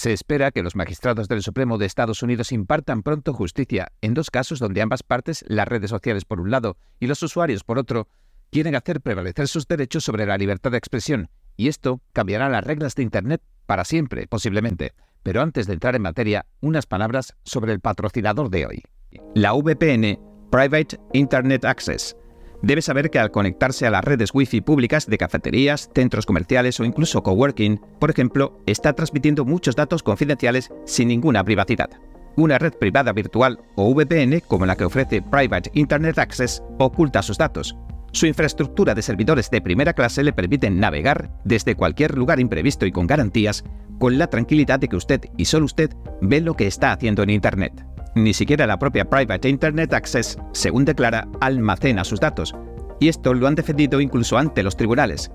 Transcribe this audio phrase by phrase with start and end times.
[0.00, 4.30] Se espera que los magistrados del Supremo de Estados Unidos impartan pronto justicia en dos
[4.30, 8.08] casos donde ambas partes, las redes sociales por un lado y los usuarios por otro,
[8.50, 12.94] quieren hacer prevalecer sus derechos sobre la libertad de expresión, y esto cambiará las reglas
[12.94, 14.94] de Internet para siempre, posiblemente.
[15.22, 18.82] Pero antes de entrar en materia, unas palabras sobre el patrocinador de hoy.
[19.34, 20.18] La VPN,
[20.50, 22.16] Private Internet Access,
[22.62, 26.84] Debe saber que al conectarse a las redes Wi-Fi públicas de cafeterías, centros comerciales o
[26.84, 31.90] incluso coworking, por ejemplo, está transmitiendo muchos datos confidenciales sin ninguna privacidad.
[32.36, 37.38] Una red privada virtual o VPN, como la que ofrece Private Internet Access, oculta sus
[37.38, 37.76] datos.
[38.12, 42.92] Su infraestructura de servidores de primera clase le permiten navegar desde cualquier lugar imprevisto y
[42.92, 43.64] con garantías,
[43.98, 45.90] con la tranquilidad de que usted y solo usted
[46.20, 47.84] ve lo que está haciendo en Internet.
[48.14, 52.54] Ni siquiera la propia Private Internet Access, según declara, almacena sus datos.
[52.98, 55.30] Y esto lo han defendido incluso ante los tribunales.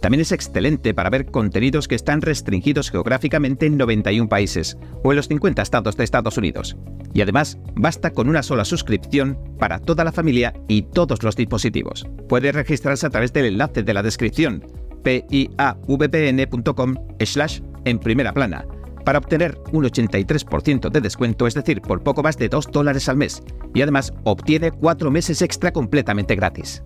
[0.00, 5.16] También es excelente para ver contenidos que están restringidos geográficamente en 91 países o en
[5.16, 6.76] los 50 estados de Estados Unidos.
[7.14, 12.06] Y además, basta con una sola suscripción para toda la familia y todos los dispositivos.
[12.28, 14.64] Puede registrarse a través del enlace de la descripción
[15.02, 18.66] piavpn.com slash en primera plana
[19.08, 23.16] para obtener un 83% de descuento, es decir, por poco más de 2 dólares al
[23.16, 23.42] mes,
[23.72, 26.82] y además obtiene 4 meses extra completamente gratis.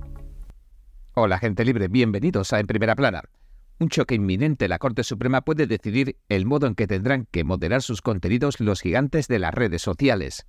[1.15, 3.23] Hola gente libre, bienvenidos a En Primera Plana.
[3.81, 7.83] Un choque inminente la Corte Suprema puede decidir el modo en que tendrán que moderar
[7.83, 10.47] sus contenidos los gigantes de las redes sociales.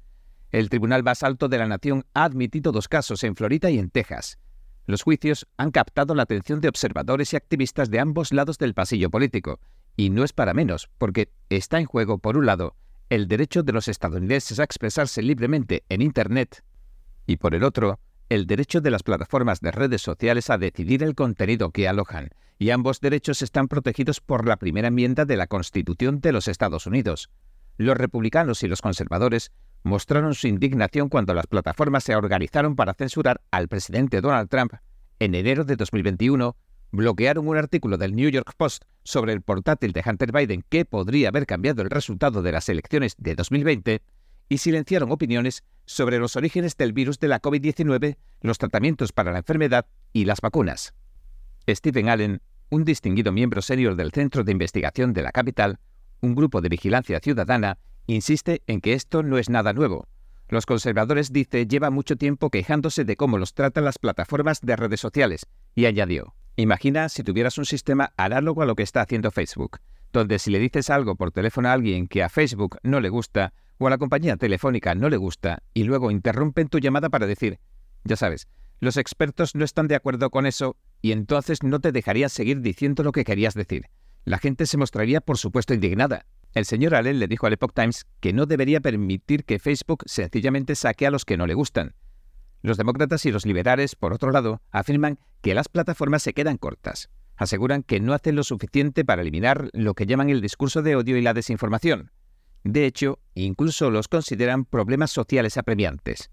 [0.51, 3.89] El Tribunal más alto de la Nación ha admitido dos casos en Florida y en
[3.89, 4.37] Texas.
[4.85, 9.09] Los juicios han captado la atención de observadores y activistas de ambos lados del pasillo
[9.09, 9.59] político,
[9.95, 12.75] y no es para menos, porque está en juego, por un lado,
[13.09, 16.63] el derecho de los estadounidenses a expresarse libremente en Internet
[17.25, 17.99] y, por el otro,
[18.29, 22.71] el derecho de las plataformas de redes sociales a decidir el contenido que alojan, y
[22.71, 27.29] ambos derechos están protegidos por la primera enmienda de la Constitución de los Estados Unidos.
[27.77, 29.51] Los republicanos y los conservadores
[29.83, 34.73] mostraron su indignación cuando las plataformas se organizaron para censurar al presidente Donald Trump
[35.19, 36.55] en enero de 2021
[36.93, 41.29] bloquearon un artículo del New York Post sobre el portátil de Hunter Biden que podría
[41.29, 44.01] haber cambiado el resultado de las elecciones de 2020
[44.47, 49.39] y silenciaron opiniones sobre los orígenes del virus de la COVID-19, los tratamientos para la
[49.39, 50.93] enfermedad y las vacunas.
[51.67, 55.79] Stephen Allen, un distinguido miembro senior del Centro de Investigación de la Capital,
[56.21, 60.07] un grupo de vigilancia ciudadana, insiste en que esto no es nada nuevo.
[60.47, 64.99] Los conservadores, dice, lleva mucho tiempo quejándose de cómo los tratan las plataformas de redes
[64.99, 69.79] sociales, y añadió, Imagina si tuvieras un sistema análogo a lo que está haciendo Facebook,
[70.11, 73.53] donde si le dices algo por teléfono a alguien que a Facebook no le gusta
[73.79, 77.59] o a la compañía telefónica no le gusta y luego interrumpen tu llamada para decir,
[78.03, 78.47] ya sabes,
[78.79, 83.01] los expertos no están de acuerdo con eso y entonces no te dejarían seguir diciendo
[83.01, 83.87] lo que querías decir.
[84.23, 86.27] La gente se mostraría por supuesto indignada.
[86.53, 90.75] El señor Allen le dijo al Epoch Times que no debería permitir que Facebook sencillamente
[90.75, 91.95] saque a los que no le gustan,
[92.63, 97.09] los demócratas y los liberales, por otro lado, afirman que las plataformas se quedan cortas.
[97.35, 101.17] Aseguran que no hacen lo suficiente para eliminar lo que llaman el discurso de odio
[101.17, 102.11] y la desinformación.
[102.63, 106.31] De hecho, incluso los consideran problemas sociales apremiantes.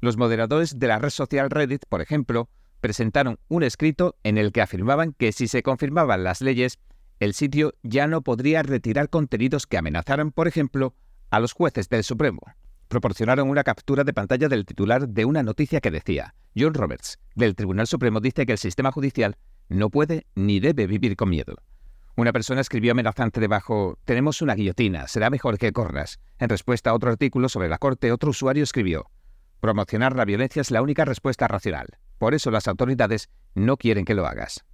[0.00, 2.48] Los moderadores de la red social Reddit, por ejemplo,
[2.80, 6.78] presentaron un escrito en el que afirmaban que si se confirmaban las leyes,
[7.20, 10.94] el sitio ya no podría retirar contenidos que amenazaran, por ejemplo,
[11.28, 12.40] a los jueces del Supremo
[12.88, 17.54] proporcionaron una captura de pantalla del titular de una noticia que decía, John Roberts, del
[17.54, 19.36] Tribunal Supremo dice que el sistema judicial
[19.68, 21.56] no puede ni debe vivir con miedo.
[22.16, 26.18] Una persona escribió amenazante debajo, tenemos una guillotina, será mejor que corras.
[26.38, 29.10] En respuesta a otro artículo sobre la Corte, otro usuario escribió,
[29.60, 31.86] promocionar la violencia es la única respuesta racional.
[32.18, 34.64] Por eso las autoridades no quieren que lo hagas.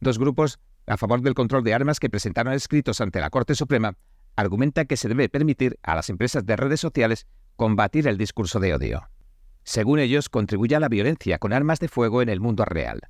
[0.00, 3.94] Dos grupos a favor del control de armas que presentaron escritos ante la Corte Suprema
[4.36, 7.26] argumentan que se debe permitir a las empresas de redes sociales
[7.58, 9.10] combatir el discurso de odio.
[9.64, 13.00] Según ellos, contribuye a la violencia con armas de fuego en el mundo real.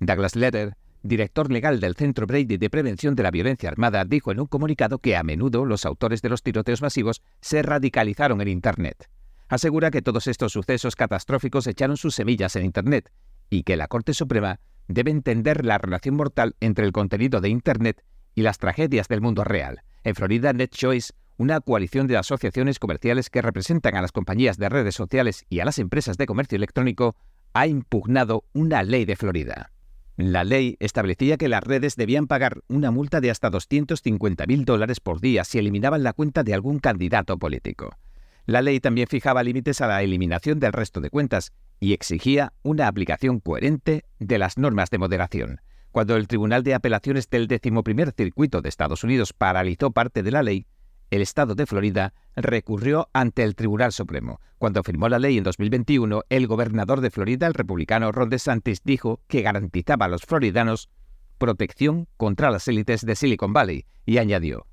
[0.00, 4.40] Douglas Leder, director legal del Centro Brady de Prevención de la Violencia Armada, dijo en
[4.40, 9.10] un comunicado que a menudo los autores de los tiroteos masivos se radicalizaron en Internet.
[9.46, 13.12] Asegura que todos estos sucesos catastróficos echaron sus semillas en Internet
[13.50, 14.58] y que la Corte Suprema
[14.88, 18.02] debe entender la relación mortal entre el contenido de Internet
[18.34, 19.82] y las tragedias del mundo real.
[20.02, 24.94] En Florida, NetChoice una coalición de asociaciones comerciales que representan a las compañías de redes
[24.94, 27.16] sociales y a las empresas de comercio electrónico,
[27.54, 29.70] ha impugnado una ley de Florida.
[30.16, 35.20] La ley establecía que las redes debían pagar una multa de hasta 250.000 dólares por
[35.20, 37.96] día si eliminaban la cuenta de algún candidato político.
[38.44, 42.88] La ley también fijaba límites a la eliminación del resto de cuentas y exigía una
[42.88, 45.60] aplicación coherente de las normas de moderación.
[45.92, 50.42] Cuando el Tribunal de Apelaciones del XI Circuito de Estados Unidos paralizó parte de la
[50.42, 50.66] ley,
[51.10, 54.40] el Estado de Florida recurrió ante el Tribunal Supremo.
[54.58, 59.20] Cuando firmó la ley en 2021, el gobernador de Florida, el republicano Ron DeSantis, dijo
[59.26, 60.90] que garantizaba a los floridanos
[61.38, 64.66] protección contra las élites de Silicon Valley y añadió,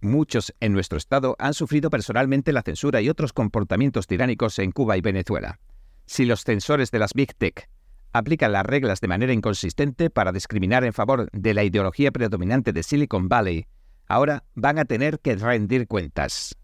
[0.00, 4.98] Muchos en nuestro estado han sufrido personalmente la censura y otros comportamientos tiránicos en Cuba
[4.98, 5.60] y Venezuela.
[6.04, 7.70] Si los censores de las Big Tech
[8.12, 12.82] aplican las reglas de manera inconsistente para discriminar en favor de la ideología predominante de
[12.82, 13.66] Silicon Valley,
[14.06, 16.56] ahora van a tener que rendir cuentas.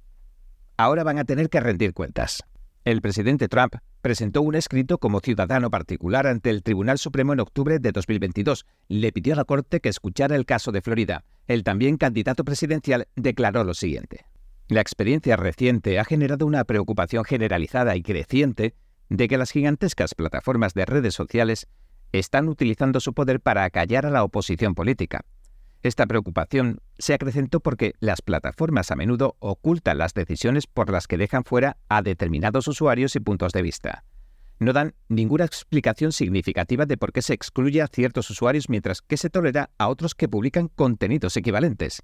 [0.77, 2.43] Ahora van a tener que rendir cuentas.
[2.85, 7.79] El presidente Trump presentó un escrito como ciudadano particular ante el Tribunal Supremo en octubre
[7.79, 8.65] de 2022.
[8.89, 11.25] Le pidió a la Corte que escuchara el caso de Florida.
[11.47, 14.25] El también candidato presidencial declaró lo siguiente.
[14.69, 18.75] La experiencia reciente ha generado una preocupación generalizada y creciente
[19.09, 21.67] de que las gigantescas plataformas de redes sociales
[22.13, 25.25] están utilizando su poder para acallar a la oposición política.
[25.83, 31.17] Esta preocupación se acrecentó porque las plataformas a menudo ocultan las decisiones por las que
[31.17, 34.05] dejan fuera a determinados usuarios y puntos de vista.
[34.59, 39.17] No dan ninguna explicación significativa de por qué se excluye a ciertos usuarios mientras que
[39.17, 42.03] se tolera a otros que publican contenidos equivalentes.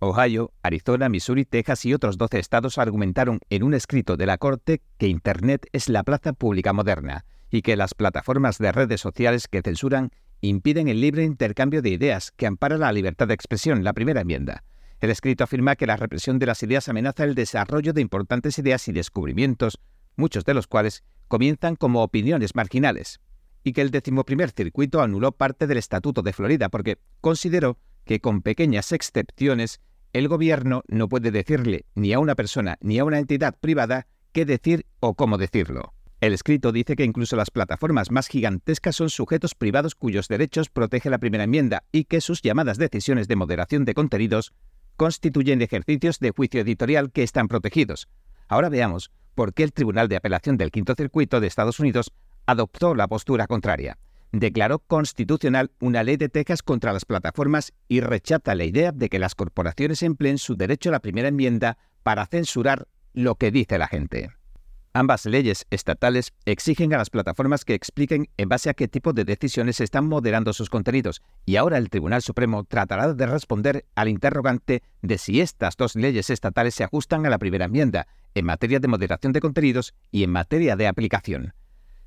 [0.00, 4.82] Ohio, Arizona, Missouri, Texas y otros 12 estados argumentaron en un escrito de la Corte
[4.98, 9.62] que Internet es la plaza pública moderna y que las plataformas de redes sociales que
[9.62, 14.22] censuran impiden el libre intercambio de ideas que ampara la libertad de expresión, la primera
[14.22, 14.64] enmienda.
[15.00, 18.88] El escrito afirma que la represión de las ideas amenaza el desarrollo de importantes ideas
[18.88, 19.78] y descubrimientos,
[20.16, 23.20] muchos de los cuales comienzan como opiniones marginales,
[23.62, 28.42] y que el decimoprimer circuito anuló parte del Estatuto de Florida porque consideró que con
[28.42, 29.80] pequeñas excepciones
[30.12, 34.44] el gobierno no puede decirle ni a una persona ni a una entidad privada qué
[34.44, 35.93] decir o cómo decirlo.
[36.24, 41.10] El escrito dice que incluso las plataformas más gigantescas son sujetos privados cuyos derechos protege
[41.10, 44.54] la primera enmienda y que sus llamadas decisiones de moderación de contenidos
[44.96, 48.08] constituyen ejercicios de juicio editorial que están protegidos.
[48.48, 52.10] Ahora veamos por qué el Tribunal de Apelación del Quinto Circuito de Estados Unidos
[52.46, 53.98] adoptó la postura contraria.
[54.32, 59.18] Declaró constitucional una ley de Texas contra las plataformas y rechaza la idea de que
[59.18, 63.88] las corporaciones empleen su derecho a la primera enmienda para censurar lo que dice la
[63.88, 64.30] gente.
[64.96, 69.24] Ambas leyes estatales exigen a las plataformas que expliquen en base a qué tipo de
[69.24, 74.84] decisiones están moderando sus contenidos, y ahora el Tribunal Supremo tratará de responder al interrogante
[75.02, 78.06] de si estas dos leyes estatales se ajustan a la primera enmienda,
[78.36, 81.54] en materia de moderación de contenidos y en materia de aplicación.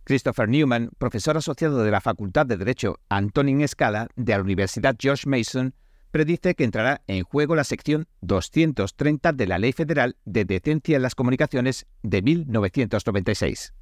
[0.05, 5.27] Christopher Newman, profesor asociado de la Facultad de Derecho Antonin Scala de la Universidad George
[5.27, 5.73] Mason,
[6.11, 11.01] predice que entrará en juego la sección 230 de la Ley Federal de Decencia en
[11.01, 13.73] las Comunicaciones de 1996.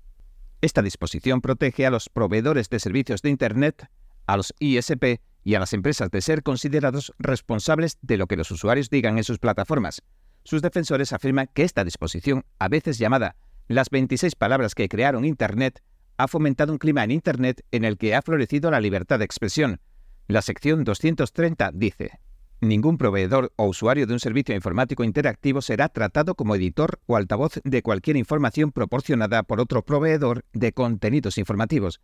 [0.61, 3.89] Esta disposición protege a los proveedores de servicios de Internet,
[4.25, 8.49] a los ISP y a las empresas de ser considerados responsables de lo que los
[8.51, 10.01] usuarios digan en sus plataformas.
[10.43, 13.35] Sus defensores afirman que esta disposición, a veces llamada
[13.67, 15.81] las 26 palabras que crearon Internet,
[16.17, 19.81] ha fomentado un clima en Internet en el que ha florecido la libertad de expresión.
[20.27, 22.19] La sección 230 dice,
[22.59, 27.59] Ningún proveedor o usuario de un servicio informático interactivo será tratado como editor o altavoz
[27.63, 32.01] de cualquier información proporcionada por otro proveedor de contenidos informativos.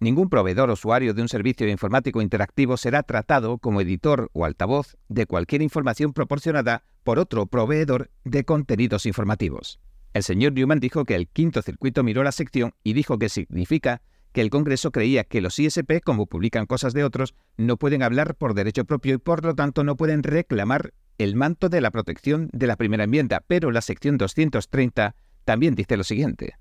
[0.00, 4.98] Ningún proveedor o usuario de un servicio informático interactivo será tratado como editor o altavoz
[5.08, 9.80] de cualquier información proporcionada por otro proveedor de contenidos informativos.
[10.12, 14.02] El señor Newman dijo que el quinto circuito miró la sección y dijo que significa
[14.32, 18.34] que el Congreso creía que los ISP, como publican cosas de otros, no pueden hablar
[18.34, 22.48] por derecho propio y por lo tanto no pueden reclamar el manto de la protección
[22.52, 26.54] de la primera enmienda, pero la sección 230 también dice lo siguiente.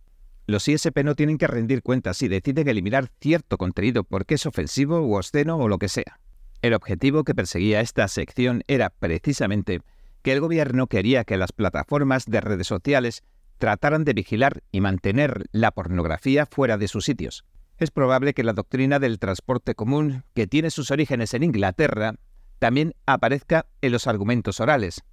[0.48, 5.00] Los ISP no tienen que rendir cuentas si deciden eliminar cierto contenido porque es ofensivo
[5.00, 6.20] o obsceno o lo que sea.
[6.62, 9.82] El objetivo que perseguía esta sección era precisamente
[10.22, 13.24] que el gobierno quería que las plataformas de redes sociales
[13.58, 17.46] trataran de vigilar y mantener la pornografía fuera de sus sitios
[17.84, 22.16] es probable que la doctrina del transporte común, que tiene sus orígenes en Inglaterra,
[22.60, 25.04] también aparezca en los argumentos orales.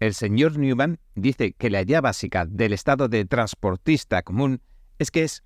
[0.00, 4.60] El señor Newman dice que la idea básica del estado de transportista común
[4.98, 5.44] es que es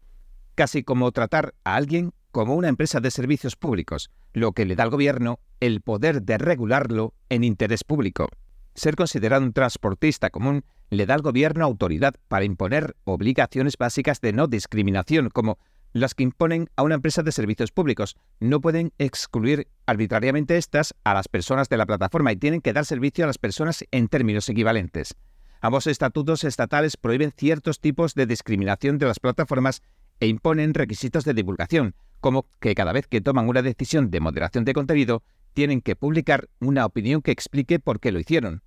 [0.54, 4.84] casi como tratar a alguien como una empresa de servicios públicos, lo que le da
[4.84, 8.28] al gobierno el poder de regularlo en interés público.
[8.75, 14.32] Ser considerado un transportista común le da al gobierno autoridad para imponer obligaciones básicas de
[14.32, 15.58] no discriminación, como
[16.00, 18.16] las que imponen a una empresa de servicios públicos.
[18.40, 22.84] No pueden excluir arbitrariamente estas a las personas de la plataforma y tienen que dar
[22.84, 25.14] servicio a las personas en términos equivalentes.
[25.60, 29.82] Ambos estatutos estatales prohíben ciertos tipos de discriminación de las plataformas
[30.20, 34.64] e imponen requisitos de divulgación, como que cada vez que toman una decisión de moderación
[34.64, 35.22] de contenido,
[35.54, 38.62] tienen que publicar una opinión que explique por qué lo hicieron.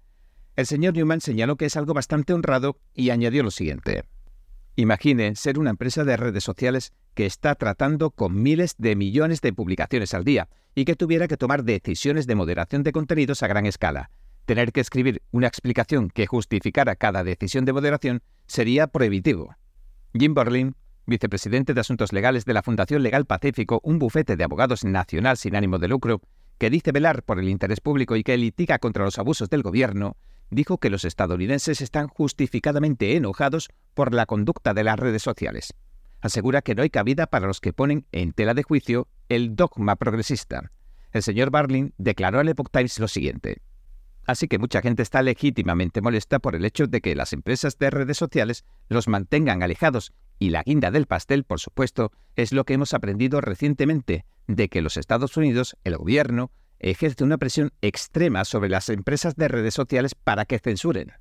[0.56, 4.04] El señor Newman señaló que es algo bastante honrado y añadió lo siguiente.
[4.76, 9.52] Imagine ser una empresa de redes sociales que está tratando con miles de millones de
[9.52, 13.66] publicaciones al día y que tuviera que tomar decisiones de moderación de contenidos a gran
[13.66, 14.10] escala.
[14.46, 19.56] Tener que escribir una explicación que justificara cada decisión de moderación sería prohibitivo.
[20.18, 24.86] Jim Berlin, vicepresidente de Asuntos Legales de la Fundación Legal Pacífico, un bufete de abogados
[24.86, 26.22] nacional sin ánimo de lucro,
[26.58, 30.18] que dice velar por el interés público y que litiga contra los abusos del gobierno,
[30.50, 35.74] dijo que los estadounidenses están justificadamente enojados por la conducta de las redes sociales.
[36.22, 39.96] Asegura que no hay cabida para los que ponen en tela de juicio el dogma
[39.96, 40.72] progresista.
[41.12, 43.62] El señor Barlin declaró al Epoch Times lo siguiente.
[44.26, 47.90] Así que mucha gente está legítimamente molesta por el hecho de que las empresas de
[47.90, 52.74] redes sociales los mantengan alejados y la guinda del pastel, por supuesto, es lo que
[52.74, 58.70] hemos aprendido recientemente, de que los Estados Unidos, el gobierno, ejerce una presión extrema sobre
[58.70, 61.12] las empresas de redes sociales para que censuren.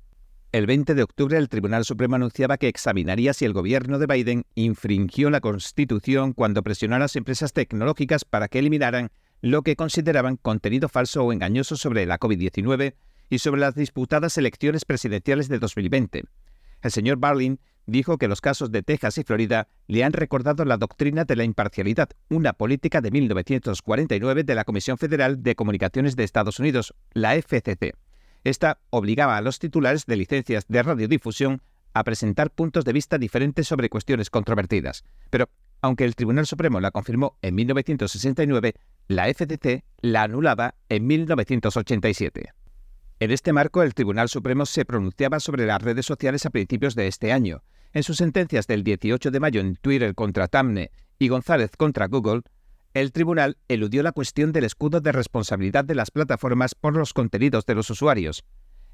[0.51, 4.45] El 20 de octubre el Tribunal Supremo anunciaba que examinaría si el gobierno de Biden
[4.55, 9.11] infringió la Constitución cuando presionó a las empresas tecnológicas para que eliminaran
[9.41, 12.95] lo que consideraban contenido falso o engañoso sobre la COVID-19
[13.29, 16.23] y sobre las disputadas elecciones presidenciales de 2020.
[16.81, 20.77] El señor Barlin dijo que los casos de Texas y Florida le han recordado la
[20.77, 26.23] doctrina de la imparcialidad, una política de 1949 de la Comisión Federal de Comunicaciones de
[26.23, 27.95] Estados Unidos, la FCC.
[28.43, 31.61] Esta obligaba a los titulares de licencias de radiodifusión
[31.93, 35.03] a presentar puntos de vista diferentes sobre cuestiones controvertidas.
[35.29, 35.49] Pero,
[35.81, 38.75] aunque el Tribunal Supremo la confirmó en 1969,
[39.07, 42.53] la FCC la anulaba en 1987.
[43.21, 47.07] En este marco, el Tribunal Supremo se pronunciaba sobre las redes sociales a principios de
[47.07, 47.63] este año.
[47.91, 52.43] En sus sentencias del 18 de mayo en Twitter contra Tamne y González contra Google,
[52.93, 57.65] el tribunal eludió la cuestión del escudo de responsabilidad de las plataformas por los contenidos
[57.65, 58.45] de los usuarios.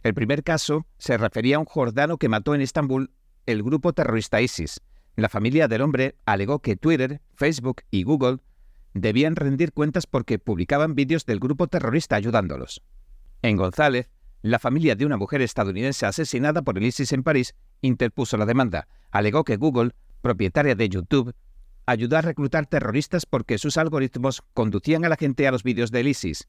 [0.01, 3.12] El primer caso se refería a un jordano que mató en Estambul
[3.46, 4.82] el grupo terrorista ISIS.
[5.17, 8.39] La familia del hombre alegó que Twitter, Facebook y Google
[8.96, 12.82] debían rendir cuentas porque publicaban vídeos del grupo terrorista ayudándolos.
[13.41, 14.10] En González,
[14.52, 18.88] la familia de una mujer estadounidense asesinada por el ISIS en París interpuso la demanda.
[19.10, 21.34] Alegó que Google, propietaria de YouTube,
[21.88, 26.10] ayudó a reclutar terroristas porque sus algoritmos conducían a la gente a los vídeos del
[26.10, 26.48] ISIS.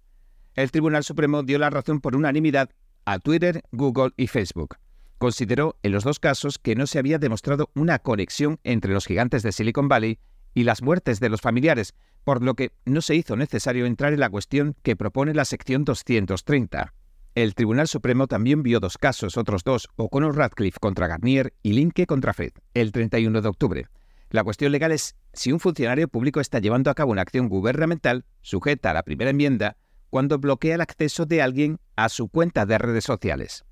[0.56, 2.68] El Tribunal Supremo dio la razón por unanimidad
[3.06, 4.76] a Twitter, Google y Facebook.
[5.16, 9.42] Consideró en los dos casos que no se había demostrado una conexión entre los gigantes
[9.42, 10.18] de Silicon Valley
[10.52, 14.20] y las muertes de los familiares, por lo que no se hizo necesario entrar en
[14.20, 16.92] la cuestión que propone la sección 230.
[17.36, 22.06] El Tribunal Supremo también vio dos casos, otros dos, O'Connor Radcliffe contra Garnier y Linke
[22.06, 23.86] contra Fed, el 31 de octubre.
[24.30, 28.24] La cuestión legal es si un funcionario público está llevando a cabo una acción gubernamental
[28.40, 29.76] sujeta a la primera enmienda
[30.08, 33.66] cuando bloquea el acceso de alguien a su cuenta de redes sociales.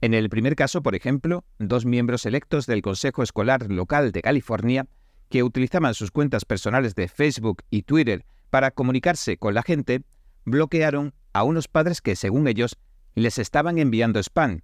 [0.00, 4.86] En el primer caso, por ejemplo, dos miembros electos del Consejo Escolar Local de California,
[5.28, 10.04] que utilizaban sus cuentas personales de Facebook y Twitter para comunicarse con la gente,
[10.44, 12.78] bloquearon a unos padres que, según ellos,
[13.14, 14.62] les estaban enviando spam.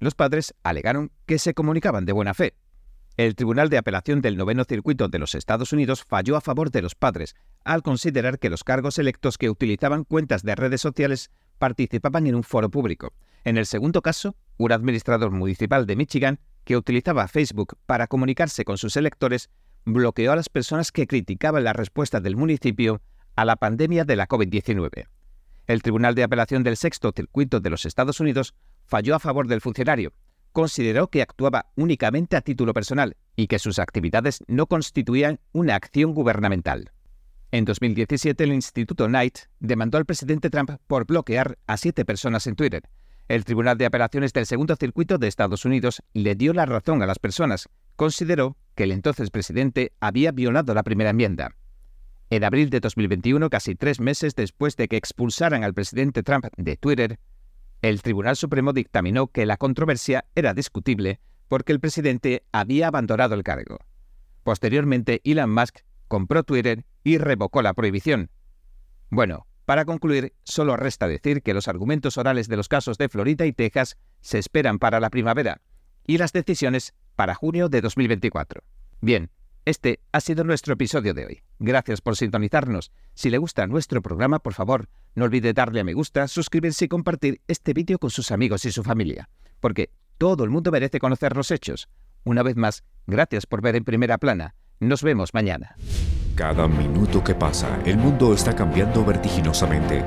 [0.00, 2.54] Los padres alegaron que se comunicaban de buena fe.
[3.16, 6.82] El Tribunal de Apelación del Noveno Circuito de los Estados Unidos falló a favor de
[6.82, 12.28] los padres, al considerar que los cargos electos que utilizaban cuentas de redes sociales participaban
[12.28, 13.12] en un foro público.
[13.42, 18.78] En el segundo caso, un administrador municipal de Michigan, que utilizaba Facebook para comunicarse con
[18.78, 19.50] sus electores,
[19.84, 23.02] bloqueó a las personas que criticaban la respuesta del municipio
[23.34, 25.08] a la pandemia de la COVID-19.
[25.68, 28.54] El Tribunal de Apelación del Sexto Circuito de los Estados Unidos
[28.86, 30.14] falló a favor del funcionario.
[30.52, 36.14] Consideró que actuaba únicamente a título personal y que sus actividades no constituían una acción
[36.14, 36.90] gubernamental.
[37.50, 42.56] En 2017, el Instituto Knight demandó al presidente Trump por bloquear a siete personas en
[42.56, 42.88] Twitter.
[43.28, 47.06] El Tribunal de Apelaciones del Segundo Circuito de Estados Unidos le dio la razón a
[47.06, 47.68] las personas.
[47.94, 51.54] Consideró que el entonces presidente había violado la primera enmienda.
[52.30, 56.76] En abril de 2021, casi tres meses después de que expulsaran al presidente Trump de
[56.76, 57.18] Twitter,
[57.80, 63.44] el Tribunal Supremo dictaminó que la controversia era discutible porque el presidente había abandonado el
[63.44, 63.78] cargo.
[64.42, 68.30] Posteriormente, Elon Musk compró Twitter y revocó la prohibición.
[69.08, 73.46] Bueno, para concluir, solo resta decir que los argumentos orales de los casos de Florida
[73.46, 75.62] y Texas se esperan para la primavera
[76.06, 78.62] y las decisiones para junio de 2024.
[79.00, 79.30] Bien,
[79.64, 81.42] este ha sido nuestro episodio de hoy.
[81.58, 82.92] Gracias por sintonizarnos.
[83.14, 86.88] Si le gusta nuestro programa, por favor, no olvide darle a me gusta, suscribirse y
[86.88, 89.28] compartir este vídeo con sus amigos y su familia,
[89.60, 91.88] porque todo el mundo merece conocer los hechos.
[92.24, 94.54] Una vez más, gracias por ver en primera plana.
[94.80, 95.76] Nos vemos mañana.
[96.36, 100.04] Cada minuto que pasa, el mundo está cambiando vertiginosamente.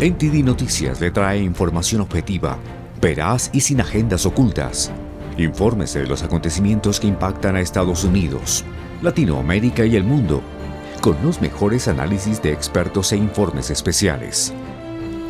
[0.00, 2.58] NTD Noticias le trae información objetiva
[3.02, 4.92] veraz y sin agendas ocultas.
[5.36, 8.64] Infórmese de los acontecimientos que impactan a Estados Unidos,
[9.02, 10.42] Latinoamérica y el mundo,
[11.00, 14.54] con los mejores análisis de expertos e informes especiales.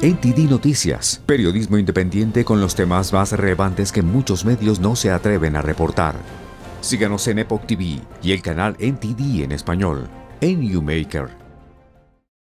[0.02, 5.56] NTD Noticias, periodismo independiente con los temas más relevantes que muchos medios no se atreven
[5.56, 6.16] a reportar.
[6.82, 10.08] Síganos en Epoch TV y el canal NTD en español,
[10.40, 11.41] en Newmaker